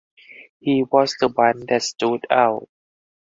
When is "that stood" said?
1.67-2.25